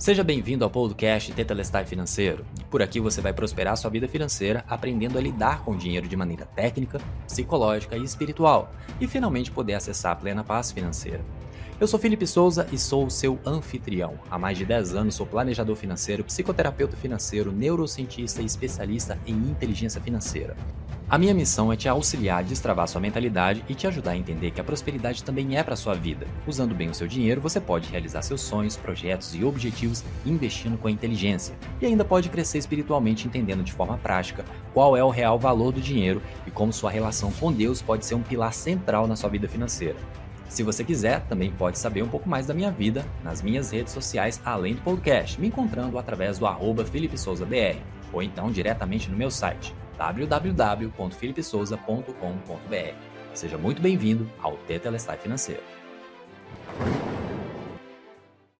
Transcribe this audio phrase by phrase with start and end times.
[0.00, 2.42] Seja bem-vindo ao podcast Tetelestai Financeiro.
[2.70, 6.16] Por aqui você vai prosperar sua vida financeira aprendendo a lidar com o dinheiro de
[6.16, 11.20] maneira técnica, psicológica e espiritual e finalmente poder acessar a plena paz financeira.
[11.78, 14.18] Eu sou Felipe Souza e sou o seu anfitrião.
[14.30, 20.00] Há mais de 10 anos sou planejador financeiro, psicoterapeuta financeiro, neurocientista e especialista em inteligência
[20.00, 20.56] financeira.
[21.10, 24.52] A minha missão é te auxiliar a destravar sua mentalidade e te ajudar a entender
[24.52, 26.24] que a prosperidade também é para sua vida.
[26.46, 30.88] Usando bem o seu dinheiro, você pode realizar seus sonhos, projetos e objetivos investindo com
[30.88, 31.56] inteligência.
[31.80, 35.80] E ainda pode crescer espiritualmente entendendo de forma prática qual é o real valor do
[35.80, 39.48] dinheiro e como sua relação com Deus pode ser um pilar central na sua vida
[39.48, 39.96] financeira.
[40.48, 43.92] Se você quiser, também pode saber um pouco mais da minha vida nas minhas redes
[43.92, 47.80] sociais, além do podcast, me encontrando através do arroba Felipe Souza BR,
[48.12, 52.94] ou então diretamente no meu site www.filipesouza.com.br.
[53.34, 55.62] Seja muito bem-vindo ao Tetelestai Financeiro.